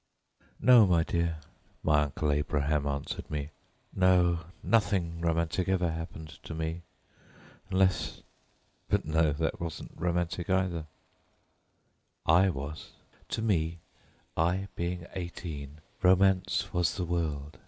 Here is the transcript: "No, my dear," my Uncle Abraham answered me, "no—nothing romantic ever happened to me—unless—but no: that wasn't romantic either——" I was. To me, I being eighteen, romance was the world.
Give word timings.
"No, 0.59 0.87
my 0.87 1.03
dear," 1.03 1.37
my 1.83 2.01
Uncle 2.01 2.31
Abraham 2.31 2.87
answered 2.87 3.29
me, 3.29 3.51
"no—nothing 3.95 5.21
romantic 5.21 5.69
ever 5.69 5.91
happened 5.91 6.39
to 6.41 6.55
me—unless—but 6.55 9.05
no: 9.05 9.31
that 9.33 9.61
wasn't 9.61 9.91
romantic 9.95 10.49
either——" 10.49 10.87
I 12.25 12.49
was. 12.49 12.93
To 13.29 13.43
me, 13.43 13.77
I 14.35 14.69
being 14.75 15.05
eighteen, 15.13 15.81
romance 16.01 16.73
was 16.73 16.95
the 16.95 17.05
world. 17.05 17.59